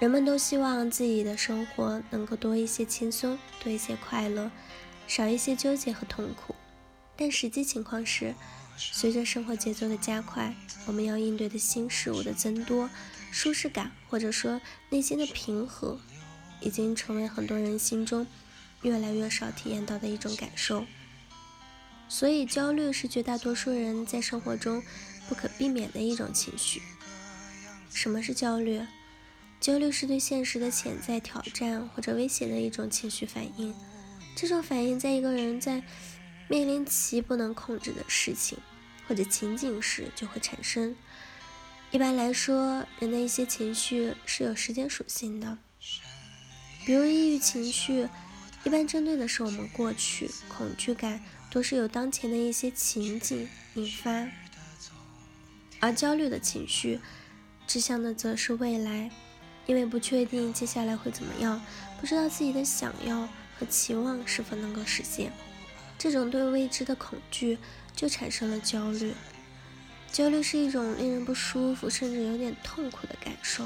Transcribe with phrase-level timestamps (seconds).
[0.00, 4.50] 人们都希望自己的生活能够多一些轻松，多一些快乐，
[5.06, 6.54] 少一些纠结和痛苦。
[7.16, 8.34] 但实际情况是，
[8.76, 10.54] 随着生活节奏的加快，
[10.86, 12.90] 我们要应对的新事物的增多，
[13.30, 14.60] 舒适感或者说
[14.90, 15.98] 内心的平和，
[16.60, 18.26] 已经成为很多人心中
[18.82, 20.84] 越来越少体验到的一种感受。
[22.08, 24.82] 所以，焦虑是绝大多数人在生活中
[25.28, 26.82] 不可避免的一种情绪。
[27.90, 28.82] 什么是焦虑？
[29.64, 33.74] 焦虑是对现实的潜在挑战或者威胁的一种情绪反应。
[34.36, 35.82] 这种反应在一个人在
[36.48, 38.58] 面临其不能控制的事情
[39.08, 40.94] 或者情景时就会产生。
[41.90, 45.56] 一般来说，人的一些情绪是有时间属性的，
[46.84, 48.06] 比如抑郁情绪，
[48.64, 54.28] 一般针对的是我们过去；恐惧感多是由当前的一些情景引发，
[55.80, 57.00] 而焦虑的情绪
[57.66, 59.10] 指向的则是未来。
[59.66, 61.60] 因为不确定接下来会怎么样，
[62.00, 65.32] 不知道自己的想要和期望是否能够实现，
[65.98, 67.58] 这种对未知的恐惧
[67.96, 69.14] 就产生了焦虑。
[70.12, 73.64] 焦虑是一种令人不舒服，甚至有点痛苦的感受，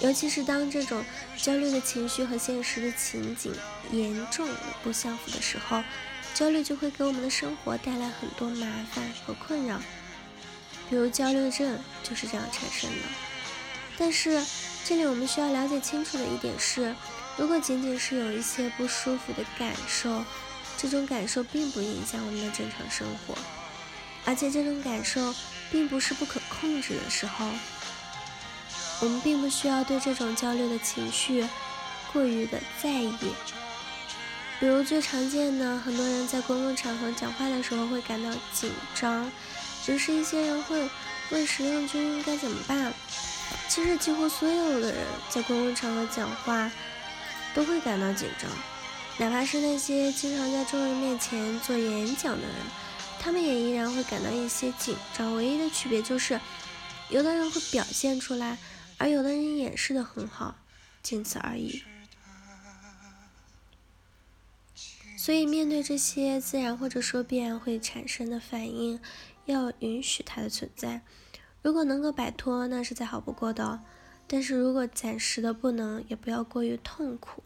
[0.00, 1.02] 尤其是当这种
[1.36, 3.52] 焦虑的情绪和现实的情景
[3.90, 4.48] 严重
[4.82, 5.82] 不相符的时候，
[6.34, 9.80] 焦虑就会给我们的生活带来很多麻烦和困扰。
[10.90, 12.96] 比如焦虑症就是这样产生的。
[13.96, 14.44] 但是。
[14.86, 16.94] 这里我们需要了解清楚的一点是，
[17.38, 20.22] 如果仅仅是有一些不舒服的感受，
[20.76, 23.34] 这种感受并不影响我们的正常生活，
[24.26, 25.34] 而且这种感受
[25.72, 27.48] 并不是不可控制的时候，
[29.00, 31.48] 我们并不需要对这种焦虑的情绪
[32.12, 33.14] 过于的在意。
[34.60, 39.32] 比如最常见的，很多人在公共场合讲话的时候会感到紧张，
[39.86, 40.86] 于是一些人会
[41.30, 42.92] 问实用君该怎么办。
[43.68, 46.70] 其实，几乎所有的人在公共场合讲话
[47.54, 48.50] 都会感到紧张，
[49.18, 52.54] 哪怕是那些经常在众人面前做演讲的人，
[53.18, 55.34] 他们也依然会感到一些紧张。
[55.34, 56.40] 唯一的区别就是，
[57.10, 58.58] 有的人会表现出来，
[58.96, 60.56] 而有的人掩饰的很好，
[61.02, 61.82] 仅此而已。
[65.16, 69.00] 所以，面对这些自然或者说必然会产生的反应，
[69.46, 71.02] 要允许它的存在。
[71.64, 73.80] 如果能够摆脱，那是再好不过的。
[74.26, 77.42] 但是如果暂时的不能，也不要过于痛苦，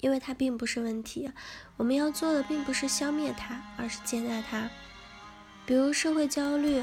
[0.00, 1.30] 因为它并不是问题。
[1.76, 4.70] 我们要做的并不是消灭它，而是接纳它。
[5.66, 6.82] 比如社会焦虑，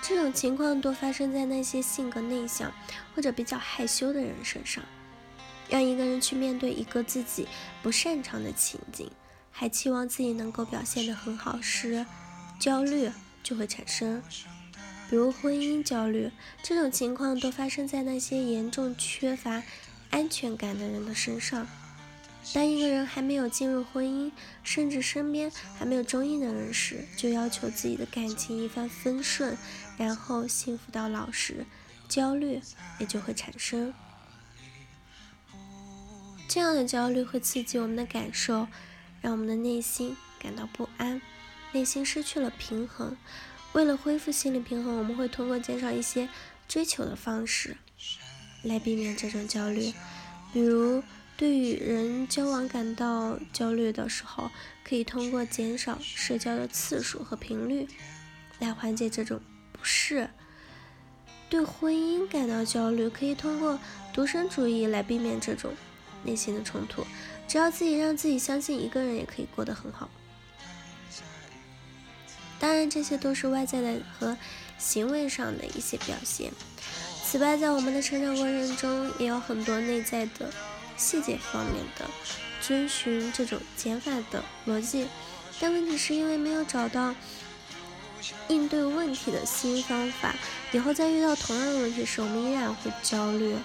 [0.00, 2.72] 这种情况多发生在那些性格内向
[3.16, 4.84] 或者比较害羞的人身上。
[5.68, 7.48] 让一个人去面对一个自己
[7.82, 9.10] 不擅长的情景，
[9.50, 12.06] 还期望自己能够表现得很好时，
[12.60, 13.10] 焦虑
[13.42, 14.22] 就会产生。
[15.12, 16.30] 比如婚姻焦虑
[16.62, 19.62] 这种情况，都发生在那些严重缺乏
[20.08, 21.66] 安全感的人的身上。
[22.54, 29.54] 当一个人还没有进入婚姻，甚至身边还没有中意的人时，就要求自己的感情一帆风顺，
[29.98, 31.66] 然后幸福到老时，
[32.08, 32.62] 焦虑
[32.98, 33.92] 也就会产生。
[36.48, 38.66] 这样的焦虑会刺激我们的感受，
[39.20, 41.20] 让我们的内心感到不安，
[41.72, 43.14] 内心失去了平衡。
[43.72, 46.28] 为了恢复心理平衡，我们会通过减少一些
[46.68, 47.76] 追求的方式
[48.62, 49.92] 来避免这种焦虑。
[50.52, 51.02] 比如，
[51.36, 54.50] 对与人交往感到焦虑的时候，
[54.84, 57.88] 可以通过减少社交的次数和频率
[58.58, 59.40] 来缓解这种
[59.72, 60.28] 不适。
[61.48, 63.78] 对婚姻感到焦虑，可以通过
[64.12, 65.72] 独身主义来避免这种
[66.24, 67.06] 内心的冲突。
[67.48, 70.10] 只要自己让自己相信，一个人也可以过得很好。
[72.62, 74.36] 当然，这些都是外在的和
[74.78, 76.52] 行为上的一些表现。
[77.24, 80.48] 此外，在我们的成长过程中，也有很多内在的
[80.96, 82.08] 细节方面的
[82.60, 85.08] 遵循这种减法的逻辑。
[85.58, 87.12] 但问题是因为没有找到
[88.46, 90.32] 应对问题的新方法，
[90.70, 93.56] 以后再遇到同样的问题时，我们依然会焦虑。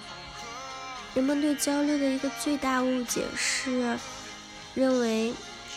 [1.14, 3.96] 人们对焦虑的一个最大误解是，
[4.74, 5.32] 认为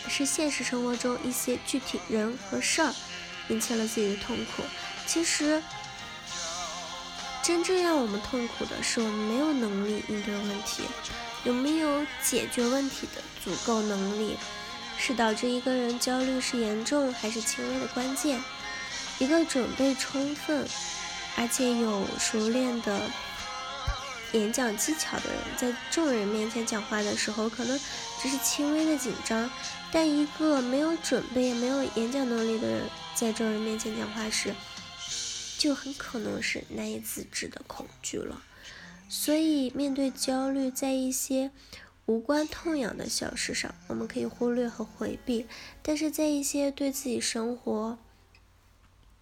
[0.08, 2.92] 是现实生活中一些具体人和事儿。
[3.48, 4.62] 引起了自己的痛苦。
[5.06, 5.62] 其实，
[7.42, 10.84] 真正让我们痛苦的是，我们没有能力应对问题，
[11.44, 14.36] 有没有解决问题的足够能力，
[14.96, 18.40] 是导致一个人焦虑是严重还是轻微的关键。
[19.18, 20.66] 一个准备充分，
[21.36, 23.02] 而且有熟练的
[24.32, 27.78] 演讲技巧的人，在众人面前讲话的时候，可能
[28.20, 29.48] 只是轻微的紧张；
[29.92, 34.54] 但一个没有准备、也没有演讲能力的人，在众人面前讲话时，
[35.58, 38.42] 就很可能是难以自制的恐惧了。
[39.08, 41.50] 所以，面对焦虑，在一些
[42.06, 45.44] 无关痛痒的小事上，我们可以忽略和回避；
[45.82, 47.98] 但是在一些对自己生活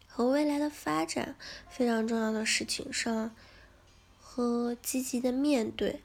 [0.06, 1.34] 和未来的发展
[1.68, 3.34] 非常重要的事情上，
[4.32, 6.02] 和积极的面对，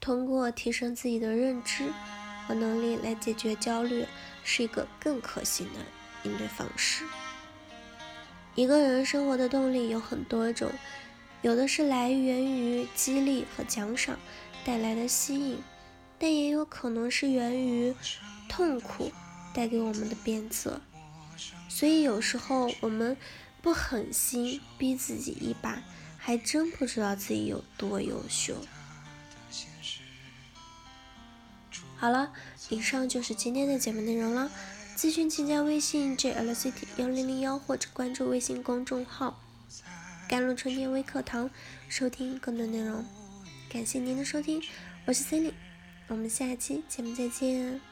[0.00, 1.84] 通过提升自己的认知
[2.48, 4.04] 和能力来解决焦虑，
[4.42, 5.80] 是一个更可行的
[6.24, 7.04] 应对方式。
[8.56, 10.68] 一个人生活的动力有很多种。
[11.42, 14.18] 有的是来源于激励和奖赏
[14.64, 15.58] 带来的吸引，
[16.18, 17.94] 但也有可能是源于
[18.48, 19.12] 痛苦
[19.54, 20.80] 带给我们的鞭策。
[21.68, 23.16] 所以有时候我们
[23.60, 25.82] 不狠心逼自己一把，
[26.24, 28.54] 还真不知道自己有多优秀。
[31.96, 32.32] 好了，
[32.68, 34.48] 以上就是今天的节目内容了。
[34.96, 39.42] 咨询请加微信 jlct 幺零零幺或者关注微信公众号。
[40.28, 41.50] 甘露春天微课堂，
[41.88, 43.04] 收听更多内容。
[43.68, 44.62] 感谢您的收听，
[45.06, 45.52] 我是 Cindy，
[46.06, 47.91] 我们下期节目再见。